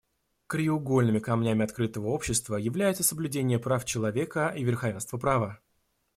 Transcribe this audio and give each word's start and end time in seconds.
Краеугольными 0.47 1.19
камнями 1.19 1.63
открытого 1.63 2.07
общества 2.07 2.55
являются 2.55 3.03
соблюдение 3.03 3.59
прав 3.59 3.85
человека 3.85 4.47
и 4.47 4.63
верховенство 4.63 5.19
права. 5.19 5.59